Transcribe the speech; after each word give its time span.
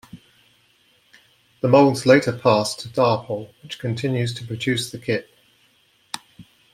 The 1.59 1.67
moulds 1.67 2.07
later 2.07 2.31
passed 2.35 2.79
to 2.79 2.87
Dapol, 2.89 3.53
which 3.61 3.77
continues 3.77 4.33
to 4.33 4.47
produce 4.47 4.89
the 4.89 4.97
kit. 4.97 5.29